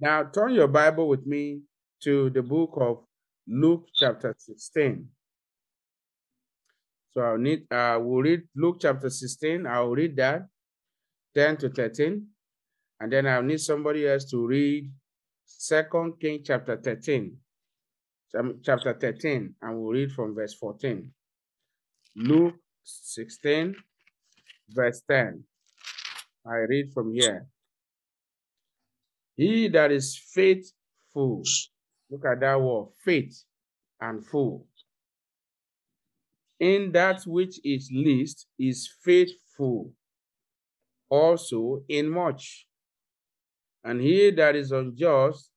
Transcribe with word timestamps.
Now 0.00 0.24
turn 0.24 0.54
your 0.54 0.68
Bible 0.68 1.08
with 1.08 1.26
me 1.26 1.62
to 2.02 2.30
the 2.30 2.42
book 2.42 2.76
of 2.76 3.04
Luke 3.48 3.88
chapter 3.94 4.34
16. 4.38 5.08
So 7.12 7.20
I'll 7.22 7.38
need 7.38 7.64
uh 7.72 7.98
we'll 8.00 8.22
read 8.22 8.42
Luke 8.54 8.76
chapter 8.80 9.08
16. 9.08 9.66
I'll 9.66 9.90
read 9.90 10.16
that 10.16 10.48
10 11.34 11.56
to 11.58 11.68
13. 11.70 12.26
And 13.00 13.12
then 13.12 13.26
I'll 13.26 13.42
need 13.42 13.60
somebody 13.60 14.06
else 14.06 14.24
to 14.30 14.46
read 14.46 14.90
Second 15.44 16.20
King 16.20 16.42
chapter 16.44 16.76
13. 16.76 17.36
Chapter 18.62 18.92
13, 19.00 19.54
and 19.62 19.78
we'll 19.78 19.92
read 19.92 20.12
from 20.12 20.34
verse 20.34 20.52
14. 20.54 21.10
Luke 22.16 22.56
16, 22.84 23.74
verse 24.68 25.02
10. 25.08 25.42
I 26.46 26.56
read 26.68 26.92
from 26.92 27.14
here. 27.14 27.46
He 29.36 29.68
that 29.68 29.92
is 29.92 30.18
faithful, 30.32 31.42
look 32.10 32.24
at 32.24 32.40
that 32.40 32.60
word, 32.60 32.88
faith 33.04 33.44
and 34.00 34.24
full. 34.24 34.66
In 36.58 36.92
that 36.92 37.22
which 37.26 37.60
is 37.62 37.90
least 37.92 38.46
is 38.58 38.88
faithful, 39.02 39.92
also 41.10 41.84
in 41.88 42.08
much. 42.08 42.66
And 43.84 44.00
he 44.00 44.30
that 44.30 44.56
is 44.56 44.72
unjust 44.72 45.50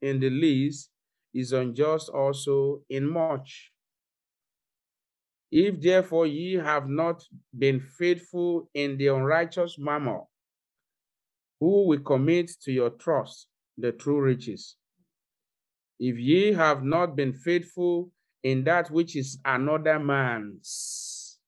in 0.00 0.18
the 0.18 0.30
least 0.30 0.90
is 1.34 1.52
unjust 1.52 2.08
also 2.08 2.80
in 2.88 3.06
much. 3.08 3.70
If 5.52 5.80
therefore 5.80 6.26
ye 6.26 6.54
have 6.54 6.88
not 6.88 7.22
been 7.56 7.80
faithful 7.80 8.68
in 8.74 8.96
the 8.96 9.08
unrighteous 9.08 9.78
mammon, 9.78 10.22
who 11.60 11.86
will 11.86 12.00
commit 12.00 12.50
to 12.62 12.72
your 12.72 12.90
trust 12.90 13.48
the 13.78 13.92
true 13.92 14.20
riches? 14.20 14.76
If 15.98 16.18
ye 16.18 16.52
have 16.52 16.82
not 16.82 17.16
been 17.16 17.32
faithful 17.32 18.10
in 18.42 18.64
that 18.64 18.90
which 18.90 19.16
is 19.16 19.40
another 19.44 19.98
man's, 19.98 21.38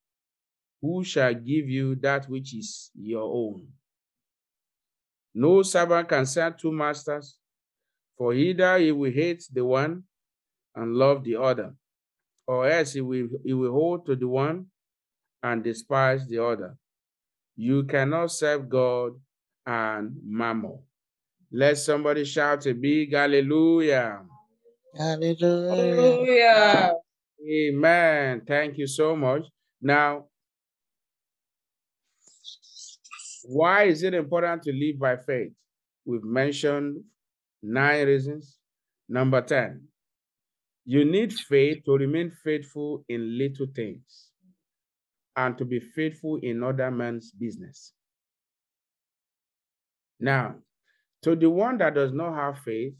who 0.80 1.04
shall 1.04 1.34
give 1.34 1.68
you 1.68 1.96
that 1.96 2.28
which 2.28 2.54
is 2.54 2.90
your 2.94 3.22
own? 3.22 3.68
No 5.34 5.62
servant 5.62 6.08
can 6.08 6.24
serve 6.24 6.56
two 6.56 6.72
masters, 6.72 7.36
for 8.16 8.32
either 8.32 8.78
he 8.78 8.92
will 8.92 9.12
hate 9.12 9.44
the 9.52 9.64
one 9.64 10.04
and 10.74 10.94
love 10.94 11.24
the 11.24 11.36
other, 11.36 11.74
or 12.46 12.66
else 12.68 12.94
he 12.94 13.00
will, 13.00 13.28
he 13.44 13.52
will 13.52 13.72
hold 13.72 14.06
to 14.06 14.16
the 14.16 14.26
one 14.26 14.66
and 15.42 15.62
despise 15.62 16.26
the 16.26 16.42
other. 16.42 16.76
You 17.54 17.84
cannot 17.84 18.32
serve 18.32 18.68
God 18.68 19.12
and 19.68 20.16
mammon. 20.24 20.78
Let 21.52 21.76
somebody 21.76 22.24
shout 22.24 22.66
a 22.66 22.72
big 22.72 23.12
hallelujah. 23.12 24.22
Hallelujah. 24.96 25.74
Amen. 27.46 28.42
Thank 28.48 28.78
you 28.78 28.86
so 28.86 29.14
much. 29.14 29.42
Now, 29.80 30.24
why 33.44 33.84
is 33.84 34.02
it 34.02 34.14
important 34.14 34.62
to 34.62 34.72
live 34.72 34.98
by 34.98 35.16
faith? 35.18 35.52
We've 36.06 36.24
mentioned 36.24 37.04
nine 37.62 38.06
reasons. 38.06 38.56
Number 39.10 39.40
10, 39.40 39.86
you 40.84 41.04
need 41.04 41.32
faith 41.32 41.84
to 41.86 41.92
remain 41.92 42.30
faithful 42.44 43.04
in 43.08 43.38
little 43.38 43.66
things 43.74 44.30
and 45.36 45.56
to 45.56 45.64
be 45.64 45.80
faithful 45.80 46.38
in 46.42 46.62
other 46.62 46.90
men's 46.90 47.32
business. 47.32 47.94
Now, 50.20 50.56
to 51.22 51.36
the 51.36 51.50
one 51.50 51.78
that 51.78 51.94
does 51.94 52.12
not 52.12 52.34
have 52.34 52.62
faith, 52.64 52.94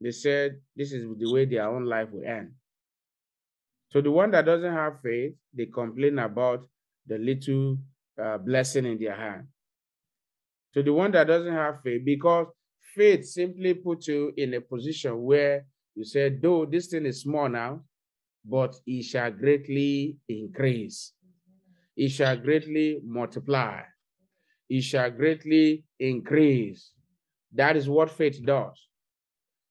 they 0.00 0.10
said 0.10 0.60
this 0.74 0.92
is 0.92 1.06
the 1.18 1.32
way 1.32 1.44
their 1.44 1.68
own 1.68 1.84
life 1.84 2.08
will 2.10 2.24
end. 2.24 2.52
To 3.92 4.02
the 4.02 4.10
one 4.10 4.30
that 4.32 4.46
doesn't 4.46 4.72
have 4.72 5.00
faith, 5.02 5.34
they 5.54 5.66
complain 5.66 6.18
about 6.18 6.66
the 7.06 7.18
little 7.18 7.78
uh, 8.22 8.38
blessing 8.38 8.86
in 8.86 8.98
their 8.98 9.14
hand. 9.14 9.46
To 10.74 10.82
the 10.82 10.92
one 10.92 11.12
that 11.12 11.26
doesn't 11.26 11.52
have 11.52 11.82
faith, 11.82 12.02
because 12.04 12.46
faith 12.94 13.26
simply 13.26 13.74
puts 13.74 14.08
you 14.08 14.32
in 14.36 14.54
a 14.54 14.60
position 14.60 15.22
where 15.22 15.66
you 15.94 16.04
say, 16.04 16.30
though 16.30 16.64
this 16.64 16.86
thing 16.86 17.04
is 17.04 17.20
small 17.20 17.48
now, 17.48 17.82
but 18.44 18.74
it 18.86 19.04
shall 19.04 19.30
greatly 19.30 20.16
increase. 20.28 21.12
It 21.96 22.08
shall 22.08 22.38
greatly 22.38 23.00
multiply 23.04 23.82
it 24.72 24.80
shall 24.80 25.10
greatly 25.10 25.84
increase. 25.98 26.92
That 27.52 27.76
is 27.76 27.90
what 27.90 28.10
faith 28.10 28.42
does. 28.42 28.88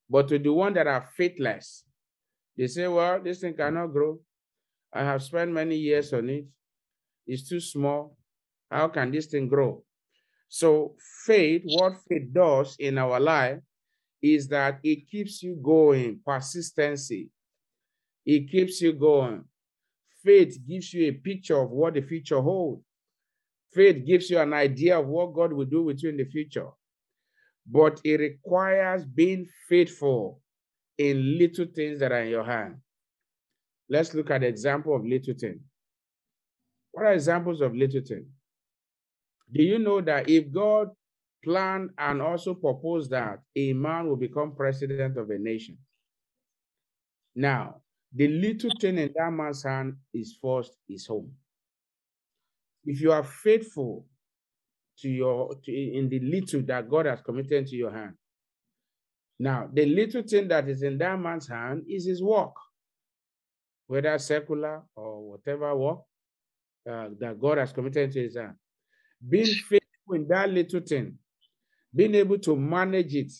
But 0.07 0.27
to 0.27 0.37
the 0.37 0.53
one 0.53 0.75
that 0.75 0.85
are 0.85 1.09
faithless, 1.17 1.85
they 2.55 2.67
say, 2.67 2.87
well, 2.87 3.19
this 3.19 3.39
thing 3.39 3.55
cannot 3.55 3.87
grow. 3.87 4.19
I 4.93 5.03
have 5.03 5.23
spent 5.23 5.51
many 5.51 5.75
years 5.75 6.13
on 6.13 6.29
it. 6.29 6.45
It's 7.25 7.49
too 7.49 7.59
small. 7.59 8.15
How 8.69 8.89
can 8.89 9.09
this 9.11 9.25
thing 9.25 9.47
grow? 9.47 9.83
So 10.49 10.95
faith, 11.25 11.63
what 11.65 11.93
faith 12.07 12.31
does 12.31 12.75
in 12.77 12.99
our 12.99 13.19
life 13.19 13.57
is 14.21 14.47
that 14.49 14.81
it 14.83 15.09
keeps 15.09 15.41
you 15.41 15.55
going, 15.63 16.19
persistency. 16.23 17.31
It 18.23 18.51
keeps 18.51 18.79
you 18.81 18.93
going. 18.93 19.45
Faith 20.23 20.59
gives 20.69 20.93
you 20.93 21.07
a 21.07 21.11
picture 21.11 21.59
of 21.59 21.71
what 21.71 21.95
the 21.95 22.01
future 22.01 22.39
holds. 22.39 22.83
Faith 23.73 24.05
gives 24.05 24.29
you 24.29 24.39
an 24.39 24.53
idea 24.53 24.99
of 24.99 25.07
what 25.07 25.33
God 25.33 25.53
will 25.53 25.65
do 25.65 25.83
with 25.83 26.03
you 26.03 26.09
in 26.09 26.17
the 26.17 26.25
future. 26.25 26.67
But 27.65 28.01
it 28.03 28.19
requires 28.19 29.05
being 29.05 29.47
faithful 29.69 30.41
in 30.97 31.37
little 31.37 31.65
things 31.73 31.99
that 31.99 32.11
are 32.11 32.21
in 32.21 32.29
your 32.29 32.43
hand. 32.43 32.77
Let's 33.89 34.13
look 34.13 34.29
at 34.31 34.41
the 34.41 34.47
example 34.47 34.95
of 34.95 35.05
little 35.05 35.33
things. 35.39 35.61
What 36.91 37.05
are 37.05 37.13
examples 37.13 37.61
of 37.61 37.75
little 37.75 38.01
things? 38.01 38.27
Do 39.53 39.63
you 39.63 39.79
know 39.79 40.01
that 40.01 40.29
if 40.29 40.51
God 40.51 40.89
planned 41.43 41.91
and 41.97 42.21
also 42.21 42.53
proposed 42.53 43.11
that 43.11 43.39
a 43.55 43.73
man 43.73 44.07
will 44.07 44.15
become 44.17 44.55
president 44.55 45.17
of 45.17 45.29
a 45.29 45.37
nation, 45.37 45.77
now 47.35 47.81
the 48.13 48.27
little 48.27 48.71
thing 48.79 48.97
in 48.97 49.13
that 49.15 49.31
man's 49.31 49.63
hand 49.63 49.95
is 50.13 50.37
first 50.41 50.73
his 50.87 51.05
home 51.05 51.31
if 52.85 53.01
you 53.01 53.11
are 53.11 53.23
faithful 53.23 54.05
to 54.99 55.09
your 55.09 55.55
to, 55.63 55.71
in 55.71 56.09
the 56.09 56.19
little 56.19 56.61
that 56.63 56.89
God 56.89 57.05
has 57.05 57.21
committed 57.21 57.67
to 57.67 57.75
your 57.75 57.91
hand. 57.91 58.13
Now, 59.39 59.67
the 59.73 59.85
little 59.85 60.21
thing 60.21 60.47
that 60.49 60.69
is 60.69 60.83
in 60.83 60.97
that 60.99 61.19
man's 61.19 61.47
hand 61.47 61.83
is 61.87 62.05
his 62.05 62.21
work, 62.21 62.53
whether 63.87 64.17
secular 64.19 64.83
or 64.95 65.31
whatever 65.31 65.75
work 65.75 65.99
uh, 66.89 67.07
that 67.19 67.39
God 67.39 67.57
has 67.57 67.71
committed 67.71 68.11
to 68.11 68.21
his 68.21 68.37
hand. 68.37 68.55
Being 69.27 69.45
faithful 69.45 70.13
in 70.13 70.27
that 70.27 70.49
little 70.49 70.81
thing, 70.81 71.17
being 71.93 72.15
able 72.15 72.37
to 72.39 72.55
manage 72.55 73.15
it. 73.15 73.31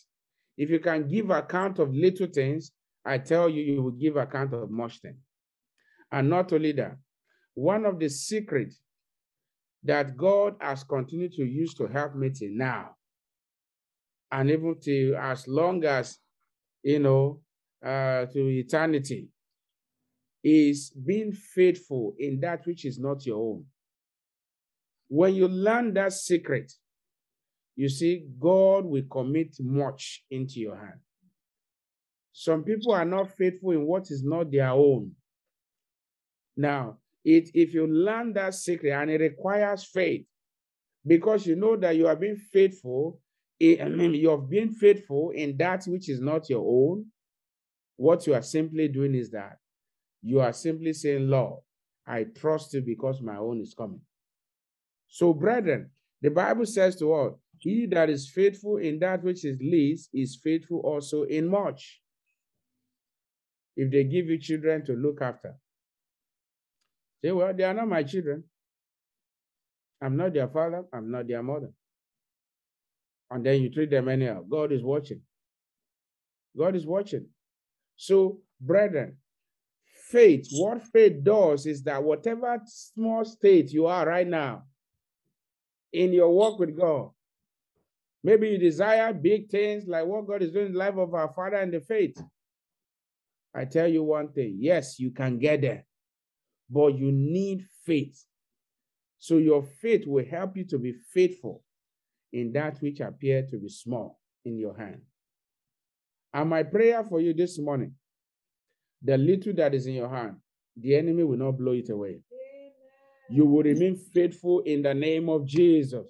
If 0.58 0.69
you 0.69 0.79
can 0.79 1.08
give 1.08 1.29
account 1.29 1.79
of 1.79 1.94
little 1.94 2.28
things, 2.28 2.72
I 3.06 3.18
tell 3.18 3.50
you, 3.50 3.63
you 3.63 3.81
will 3.81 3.91
give 3.91 4.16
account 4.16 4.53
of 4.53 4.69
much 4.69 5.00
things. 5.00 5.18
And 6.12 6.29
not 6.29 6.52
only 6.52 6.72
that, 6.73 6.97
one 7.53 7.85
of 7.85 8.00
the 8.00 8.09
secrets 8.09 8.79
that 9.83 10.15
God 10.15 10.55
has 10.59 10.83
continued 10.83 11.33
to 11.33 11.43
use 11.43 11.73
to 11.75 11.87
help 11.87 12.15
me 12.15 12.29
till 12.29 12.51
now. 12.51 12.95
And 14.31 14.49
even 14.49 14.75
to 14.83 15.15
as 15.19 15.47
long 15.47 15.83
as, 15.83 16.19
you 16.83 16.99
know, 16.99 17.41
uh, 17.83 18.25
to 18.25 18.47
eternity, 18.49 19.29
is 20.43 20.91
being 20.91 21.31
faithful 21.31 22.15
in 22.17 22.39
that 22.39 22.65
which 22.65 22.85
is 22.85 22.99
not 22.99 23.25
your 23.25 23.37
own. 23.37 23.65
When 25.07 25.35
you 25.35 25.47
learn 25.47 25.93
that 25.95 26.13
secret, 26.13 26.71
you 27.75 27.89
see, 27.89 28.25
God 28.39 28.85
will 28.85 29.03
commit 29.09 29.55
much 29.59 30.23
into 30.31 30.59
your 30.59 30.77
hand. 30.77 30.99
Some 32.34 32.63
people 32.63 32.93
are 32.93 33.05
not 33.05 33.35
faithful 33.37 33.72
in 33.72 33.85
what 33.85 34.03
is 34.09 34.23
not 34.23 34.51
their 34.51 34.69
own. 34.69 35.11
Now, 36.55 36.97
it 37.23 37.50
if 37.53 37.73
you 37.73 37.88
learn 37.88 38.34
that 38.34 38.53
secret 38.53 38.91
and 38.91 39.09
it 39.12 39.22
requires 39.22 39.84
faith 39.84 40.26
because 41.06 41.46
you 41.46 41.56
know 41.56 41.76
that 41.76 41.96
you 41.96 42.08
are 42.08 42.16
being 42.16 42.38
faithful 42.38 43.20
I 43.62 43.90
mean, 43.90 44.16
you 44.16 44.29
have 44.32 44.50
been 44.50 44.73
faithful 44.73 45.32
in 45.35 45.56
that 45.58 45.85
which 45.85 46.09
is 46.09 46.20
not 46.20 46.50
your 46.50 46.66
own. 46.66 47.06
What 47.96 48.26
you 48.26 48.34
are 48.34 48.41
simply 48.41 48.88
doing 48.88 49.14
is 49.14 49.29
that 49.32 49.58
you 50.23 50.40
are 50.40 50.53
simply 50.53 50.94
saying, 50.94 51.29
Lord, 51.29 51.62
I 52.08 52.23
trust 52.23 52.73
you 52.73 52.82
because 52.82 53.22
my 53.22 53.38
own 53.38 53.62
is 53.62 53.76
coming. 53.76 54.02
So, 55.08 55.34
brethren, 55.34 55.91
the 56.22 56.32
Bible 56.32 56.66
says 56.66 56.96
to 56.97 57.14
us, 57.14 57.34
He 57.59 57.85
that 57.88 58.09
is 58.09 58.32
faithful 58.32 58.78
in 58.78 58.97
that 59.00 59.23
which 59.23 59.46
is 59.46 59.59
least 59.62 60.09
is 60.12 60.40
faithful 60.44 60.79
also 60.79 61.23
in 61.23 61.47
much. 61.47 62.02
If 63.76 63.91
they 63.91 64.06
give 64.06 64.26
you 64.26 64.40
children 64.40 64.84
to 64.85 64.94
look 64.94 65.22
after, 65.22 65.56
Say, 67.23 67.32
well, 67.32 67.53
they 67.53 67.64
are 67.64 67.73
not 67.73 67.88
my 67.88 68.03
children. 68.03 68.44
I'm 70.02 70.18
not 70.18 70.34
their 70.34 70.47
father. 70.47 70.84
I'm 70.94 71.12
not 71.12 71.28
their 71.28 71.44
mother. 71.44 71.72
and 73.32 73.46
then 73.46 73.62
you 73.62 73.70
treat 73.72 73.90
them 73.90 74.09
anyhow. 74.09 74.44
God 74.50 74.72
is 74.72 74.84
watching. 74.84 75.22
God 76.58 76.76
is 76.76 76.85
watching. 76.85 77.28
So, 77.96 78.40
brethren, 78.59 79.18
faith, 80.09 80.47
what 80.52 80.84
faith 80.84 81.23
does 81.23 81.66
is 81.66 81.84
that 81.84 82.03
whatever 82.03 82.59
small 82.66 83.23
state 83.23 83.72
you 83.72 83.85
are 83.88 84.06
right 84.06 84.28
now 84.28 84.64
in 85.94 86.12
your 86.12 86.29
walk 86.29 86.59
with 86.59 86.78
God, 86.78 87.12
maybe 88.23 88.50
you 88.50 88.58
desire 88.58 89.14
big 89.14 89.50
things 89.50 89.85
like 89.88 90.06
what 90.06 90.28
God 90.28 90.41
is 90.44 90.52
doing 90.52 90.68
in 90.68 90.73
the 90.73 90.79
life 90.79 90.97
of 90.97 91.14
our 91.14 91.32
Father 91.34 91.58
in 91.62 91.72
the 91.72 91.79
faith. 91.79 92.22
I 93.56 93.66
tell 93.66 93.88
you 93.88 94.03
one 94.03 94.32
thing 94.34 94.58
yes, 94.59 95.00
you 95.00 95.12
can 95.12 95.40
get 95.40 95.62
there, 95.62 95.85
but 96.72 96.97
you 96.97 97.12
need 97.12 97.66
faith. 97.85 98.26
So 99.20 99.38
your 99.38 99.64
faith 99.64 100.03
will 100.08 100.26
help 100.26 100.58
you 100.58 100.66
to 100.68 100.79
be 100.79 100.94
faithful 101.14 101.64
in 102.34 102.53
that 102.53 102.82
which 102.82 103.02
appear 103.02 103.46
to 103.52 103.58
be 103.58 103.70
small 103.70 104.20
in 104.46 104.58
your 104.58 104.78
hand. 104.78 105.02
And 106.34 106.50
my 106.50 106.64
prayer 106.64 107.03
for 107.03 107.22
you 107.22 107.34
this 107.34 107.59
morning 107.59 107.96
the 109.03 109.18
little 109.18 109.53
that 109.53 109.73
is 109.73 109.88
in 109.88 109.94
your 109.94 110.09
hand, 110.09 110.38
the 110.78 110.96
enemy 110.96 111.23
will 111.23 111.38
not 111.38 111.58
blow 111.58 111.73
it 111.73 111.90
away. 111.90 112.22
You 113.29 113.46
will 113.46 113.64
remain 113.64 113.96
faithful 113.96 114.62
in 114.62 114.82
the 114.84 114.94
name 114.94 115.29
of 115.29 115.46
Jesus. 115.46 116.08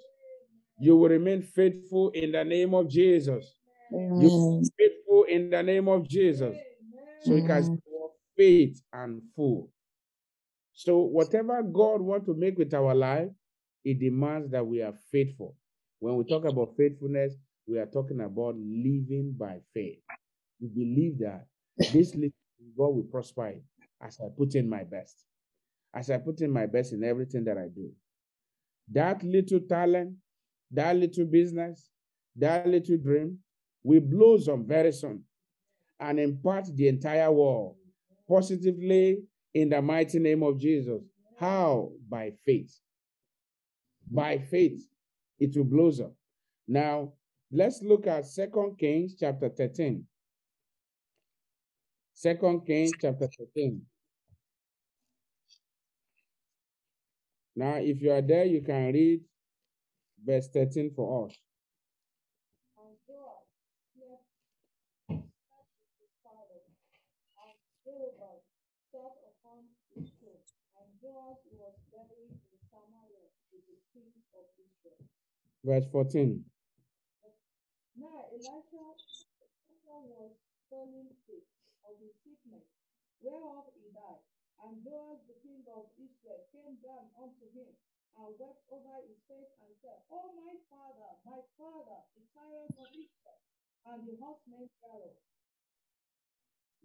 You 0.80 0.98
will 0.98 1.10
remain 1.10 1.42
faithful 1.44 2.10
in 2.12 2.32
the 2.32 2.44
name 2.44 2.74
of 2.74 2.90
Jesus. 2.90 3.56
You 3.92 4.30
will 4.30 4.62
be 4.62 4.70
faithful 4.78 5.24
in 5.30 5.50
the 5.50 5.64
name 5.64 5.88
of 5.88 6.08
Jesus. 6.08 6.56
So 7.24 7.36
you 7.36 7.44
can 7.48 7.80
faith 8.38 8.82
and 8.94 9.22
full. 9.36 9.70
So 10.74 11.00
whatever 11.00 11.62
God 11.64 12.02
wants 12.02 12.26
to 12.28 12.34
make 12.34 12.58
with 12.58 12.74
our 12.74 12.96
life, 12.96 13.30
it 13.84 14.00
demands 14.00 14.52
that 14.52 14.66
we 14.66 14.82
are 14.82 14.94
faithful. 15.12 15.56
When 16.00 16.16
we 16.16 16.24
talk 16.24 16.46
about 16.46 16.76
faithfulness, 16.78 17.36
we 17.68 17.78
are 17.80 17.86
talking 17.86 18.22
about 18.22 18.56
living 18.56 19.36
by 19.38 19.60
faith. 19.74 20.00
We 20.60 20.68
believe 20.68 21.20
that 21.20 21.46
this 21.92 22.16
little 22.16 22.32
God 22.78 22.96
will 22.96 23.08
prosper 23.12 23.48
it 23.48 23.64
as 24.02 24.20
I 24.20 24.28
put 24.36 24.56
in 24.56 24.70
my 24.70 24.84
best, 24.84 25.26
as 25.94 26.10
I 26.10 26.18
put 26.18 26.42
in 26.42 26.52
my 26.52 26.66
best 26.66 26.94
in 26.94 27.04
everything 27.04 27.44
that 27.46 27.58
I 27.58 27.68
do. 27.68 27.92
That 28.92 29.24
little 29.24 29.60
talent, 29.62 30.16
that 30.72 30.96
little 30.96 31.26
business, 31.26 31.90
that 32.36 32.68
little 32.68 32.98
dream 32.98 33.40
will 33.84 34.02
blossom 34.02 34.66
very 34.66 34.92
soon 34.92 35.24
and 36.00 36.20
impact 36.20 36.76
the 36.76 36.88
entire 36.88 37.32
world 37.32 37.76
positively 38.28 39.24
in 39.54 39.70
the 39.70 39.82
mighty 39.82 40.20
name 40.20 40.44
of 40.44 40.60
Jesus. 40.60 41.02
How? 41.40 41.92
By 42.10 42.32
faith. 42.46 42.80
By 44.10 44.38
faith, 44.38 44.82
it 45.40 45.56
will 45.56 45.64
blossom. 45.64 46.14
Now, 46.68 47.14
let's 47.52 47.82
look 47.82 48.08
at 48.08 48.26
Second 48.28 48.78
Kings 48.78 49.16
chapter 49.20 49.50
13. 49.50 50.06
Second 52.14 52.66
Kings 52.66 52.92
chapter 53.02 53.28
13. 53.56 53.82
Now, 57.56 57.76
if 57.76 58.02
you 58.02 58.12
are 58.12 58.22
there, 58.22 58.46
you 58.46 58.62
can 58.62 58.94
read 58.94 59.22
verse 60.24 60.48
13 60.54 60.92
for 60.96 61.28
us. 61.28 61.38
Verse 75.64 75.86
14. 75.92 76.44
Now 77.98 78.26
Elisha 78.34 78.82
was 79.86 80.34
falling 80.72 81.12
sick 81.28 81.46
of 81.86 81.94
his 82.02 82.16
sickness, 82.26 82.66
whereof 83.22 83.70
he 83.78 83.94
died. 83.94 84.26
And 84.66 84.82
Joash 84.86 85.22
the 85.30 85.38
king 85.42 85.66
of 85.74 85.90
Israel 85.98 86.42
came 86.54 86.78
down 86.82 87.10
unto 87.18 87.46
him 87.54 87.70
and 88.18 88.30
wept 88.38 88.62
over 88.70 88.96
his 89.06 89.18
face 89.26 89.54
and 89.62 89.74
said, 89.82 90.00
Oh 90.14 90.34
my 90.38 90.54
father, 90.70 91.10
my 91.26 91.42
father, 91.58 92.00
the 92.14 92.24
chariots 92.34 92.78
of 92.78 92.90
Israel 92.94 93.40
and 93.90 94.00
the 94.06 94.16
horsemen 94.22 94.70
thereof. 94.82 95.18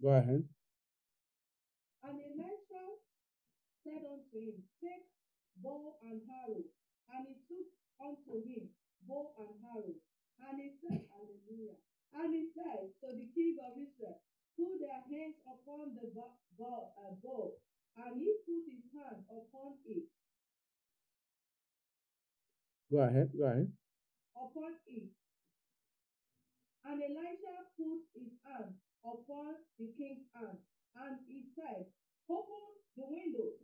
Go 0.01 0.09
ahead. 0.13 0.43
And 2.05 2.17
Elisha 2.17 2.85
said 3.85 4.01
unto 4.05 4.37
him, 4.37 4.57
Take 4.81 5.09
bow 5.61 5.97
and 6.05 6.21
arrow. 6.25 6.65
And 7.13 7.21
he 7.29 7.35
took 7.45 7.69
unto 8.01 8.41
him 8.43 8.69
bow 9.07 9.31
and 9.39 9.57
arrow. 9.63 9.95
And 10.43 10.55
he 10.61 10.69
said, 10.81 11.01
Hallelujah. 11.09 11.77
And 12.13 12.33
he 12.33 12.49
said 12.53 12.93
to 13.01 13.07
the 13.13 13.27
king 13.33 13.57
of 13.61 13.73
Israel, 13.77 14.21
put 14.57 14.79
their 14.81 15.01
hands 15.05 15.37
upon 15.45 15.93
the 15.93 16.09
bow, 16.13 16.93
uh, 16.97 17.13
bow, 17.21 17.53
and 17.97 18.17
he 18.17 18.29
put 18.45 18.63
his 18.65 18.85
hand 18.93 19.21
upon 19.29 19.77
it. 19.85 20.09
Go 22.89 23.03
ahead, 23.03 23.29
go 23.37 23.45
ahead. 23.45 23.69
Upon 24.33 24.73
it. 24.87 25.11
And 26.87 27.03
Elisha 27.03 27.55
put 27.75 28.01
his 28.15 28.31
hand 28.47 28.79
upon 29.03 29.59
the 29.77 29.91
king's 29.97 30.25
hand, 30.33 30.57
and 30.95 31.19
he 31.27 31.43
said, 31.53 31.85
Open 32.29 32.65
the 32.95 33.05
window. 33.05 33.59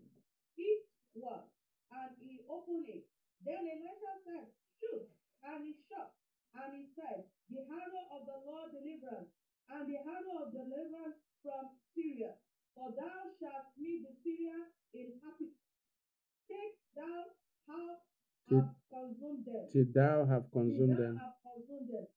It 0.58 0.86
was, 1.16 1.48
and 1.92 2.12
he 2.20 2.44
opened 2.50 2.86
it. 2.88 3.08
Then 3.44 3.60
Elisha 3.68 4.14
said, 4.24 4.48
Shoot, 4.80 5.04
and 5.44 5.68
he 5.68 5.76
shot. 5.92 6.16
And 6.56 6.72
he 6.80 6.88
said, 6.96 7.28
The 7.52 7.68
arrow 7.68 8.04
of 8.16 8.24
the 8.24 8.40
Lord 8.48 8.72
deliverance 8.72 9.32
and 9.68 9.84
the 9.88 10.00
arrow 10.00 10.48
of 10.48 10.56
deliverance 10.56 11.20
from 11.44 11.76
Syria. 11.92 12.40
For 12.76 12.90
thou 12.96 13.20
shalt 13.38 13.76
meet 13.76 14.08
the 14.08 14.16
Syria 14.24 14.60
in 14.96 15.20
Aphek. 15.28 15.56
Take 16.48 16.80
thou 16.96 17.36
how 17.68 18.00
have 18.52 18.76
consumed 18.92 19.44
them. 19.44 19.66
Till 19.72 19.90
thou 19.92 20.24
have 20.28 20.48
consumed 20.52 21.00
them. 21.00 21.16
Have 21.20 21.40
consumed 21.44 21.90
them. 21.92 22.08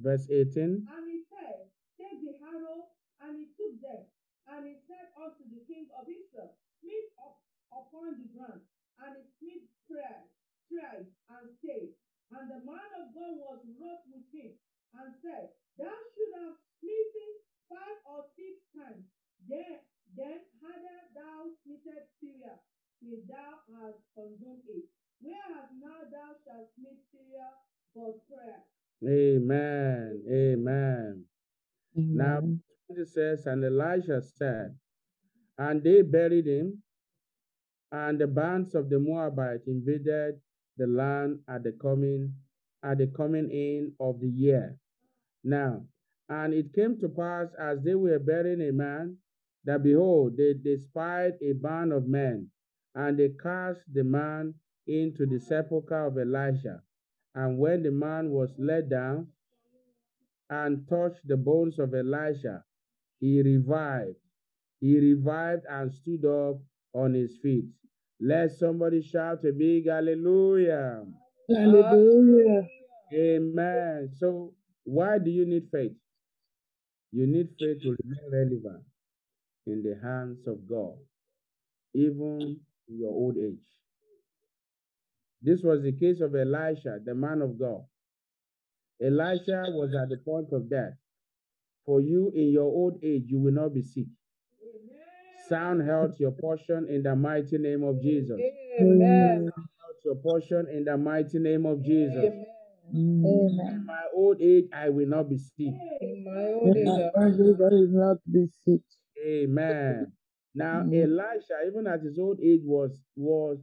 Verse 0.00 0.26
18. 0.28 0.88
And 0.88 1.04
he 1.06 1.22
said, 1.30 1.70
Take 2.00 2.18
the 2.24 2.34
arrow, 2.44 2.90
and 3.22 3.38
he 3.38 3.46
took 3.54 3.78
them. 3.78 4.08
And 4.50 4.66
he 4.66 4.74
said 4.88 5.06
unto 5.16 5.44
the 5.48 5.62
king 5.68 5.86
of 5.94 6.04
Israel, 6.08 6.56
Smite 6.82 7.12
up 7.22 7.38
upon 7.70 8.20
the 8.20 8.28
ground. 8.34 8.64
And 9.00 9.22
he 9.22 9.24
smote 9.38 9.74
tried, 9.88 10.26
tried, 10.66 11.06
and 11.06 11.44
stayed. 11.62 11.94
And 12.34 12.50
the 12.50 12.60
man 12.66 12.90
of 12.98 13.14
God 13.14 13.34
was 13.38 13.60
wroth 13.78 14.04
with 14.10 14.26
him, 14.34 14.58
and 14.98 15.14
said, 15.22 15.54
Thou 15.78 15.94
should 16.14 16.32
have 16.42 16.56
smitten 16.80 17.30
five 17.70 17.98
or 18.08 18.26
six 18.34 18.58
times. 18.74 19.04
Then, 19.46 19.84
then 20.16 20.40
hadst 20.62 21.14
thou 21.14 21.52
smitten 21.62 22.00
Syria, 22.18 22.58
till 22.98 23.20
thou 23.28 23.50
hast 23.70 24.00
consumed 24.16 24.66
it. 24.66 24.88
Whereas 25.20 25.70
now 25.78 26.00
thou 26.10 26.30
shalt 26.42 26.68
smite 26.74 27.02
Syria 27.12 27.48
for 27.92 28.18
prayer. 28.26 28.64
Amen. 29.04 30.22
Amen. 30.28 31.24
Amen. 31.96 32.16
Now, 32.16 32.40
and 33.46 33.64
Elijah 33.64 34.22
said, 34.22 34.76
and 35.58 35.82
they 35.82 36.02
buried 36.02 36.46
him, 36.46 36.82
and 37.92 38.18
the 38.18 38.26
bands 38.26 38.74
of 38.74 38.90
the 38.90 38.98
Moabites 38.98 39.66
invaded 39.66 40.40
the 40.76 40.86
land 40.86 41.38
at 41.48 41.62
the 41.62 41.72
coming 41.72 42.34
at 42.82 42.98
the 42.98 43.06
coming 43.06 43.50
in 43.50 43.92
of 43.98 44.20
the 44.20 44.28
year. 44.28 44.76
Now, 45.42 45.86
and 46.28 46.52
it 46.52 46.72
came 46.74 46.98
to 47.00 47.08
pass 47.08 47.48
as 47.58 47.80
they 47.82 47.94
were 47.94 48.18
burying 48.18 48.60
a 48.60 48.72
man, 48.72 49.16
that 49.64 49.82
behold, 49.82 50.36
they, 50.36 50.54
they 50.62 50.76
spied 50.76 51.34
a 51.42 51.52
band 51.52 51.92
of 51.92 52.06
men, 52.06 52.50
and 52.94 53.18
they 53.18 53.30
cast 53.42 53.80
the 53.92 54.04
man 54.04 54.54
into 54.86 55.24
the 55.26 55.40
sepulchre 55.40 56.06
of 56.06 56.18
Elisha. 56.18 56.82
And 57.34 57.58
when 57.58 57.82
the 57.82 57.90
man 57.90 58.30
was 58.30 58.54
let 58.58 58.88
down 58.90 59.28
and 60.50 60.86
touched 60.88 61.26
the 61.26 61.36
bones 61.36 61.78
of 61.78 61.94
Elisha, 61.94 62.64
he 63.24 63.40
revived. 63.40 64.16
He 64.80 64.98
revived 64.98 65.64
and 65.70 65.90
stood 65.90 66.26
up 66.26 66.60
on 66.92 67.14
his 67.14 67.38
feet. 67.42 67.64
Let 68.20 68.50
somebody 68.52 69.00
shout 69.00 69.46
a 69.46 69.52
big 69.52 69.88
hallelujah. 69.88 71.04
Hallelujah. 71.48 72.68
Amen. 73.14 74.10
So 74.18 74.52
why 74.84 75.18
do 75.18 75.30
you 75.30 75.46
need 75.46 75.68
faith? 75.72 75.96
You 77.12 77.26
need 77.26 77.48
faith 77.58 77.80
to 77.82 77.96
remain 78.02 78.30
relevant 78.30 78.84
in 79.66 79.82
the 79.82 79.98
hands 80.06 80.46
of 80.46 80.68
God, 80.68 80.98
even 81.94 82.60
in 82.88 82.98
your 82.98 83.10
old 83.10 83.36
age. 83.38 83.64
This 85.40 85.60
was 85.62 85.82
the 85.82 85.92
case 85.92 86.20
of 86.20 86.34
Elisha, 86.34 86.98
the 87.02 87.14
man 87.14 87.40
of 87.40 87.58
God. 87.58 87.84
Elisha 89.02 89.64
was 89.68 89.94
at 89.94 90.10
the 90.10 90.18
point 90.18 90.48
of 90.52 90.68
death. 90.68 90.92
For 91.86 92.00
you 92.00 92.32
in 92.34 92.50
your 92.50 92.64
old 92.64 92.98
age, 93.02 93.24
you 93.26 93.38
will 93.38 93.52
not 93.52 93.74
be 93.74 93.82
sick. 93.82 94.06
Sound 95.48 95.86
health 95.86 96.18
your 96.18 96.30
portion 96.30 96.86
in 96.88 97.02
the 97.02 97.14
mighty 97.14 97.58
name 97.58 97.82
of 97.84 98.00
Jesus. 98.00 98.40
Amen. 98.80 99.50
Sound 99.54 99.68
health 99.80 100.00
your 100.04 100.14
portion 100.16 100.66
in 100.72 100.84
the 100.84 100.96
mighty 100.96 101.38
name 101.38 101.66
of 101.66 101.84
Jesus. 101.84 102.24
Amen. 102.24 102.46
In 103.24 103.84
my 103.86 104.02
old 104.14 104.40
age, 104.40 104.66
I 104.72 104.88
will 104.88 105.08
not 105.08 105.28
be 105.28 105.36
sick. 105.36 105.74
In 106.00 106.24
my 106.24 106.52
old 106.52 106.76
age, 106.76 106.86
I 106.86 106.90
old 106.90 107.34
age, 107.34 107.56
I 107.60 107.74
will 107.74 107.88
not 107.90 108.16
be 108.30 108.46
sick. 108.64 108.80
Amen. 109.26 110.12
Now 110.54 110.82
Mm. 110.82 111.02
Elisha, 111.02 111.54
even 111.66 111.86
at 111.86 112.02
his 112.02 112.18
old 112.18 112.40
age, 112.40 112.62
was 112.64 113.02
was 113.16 113.58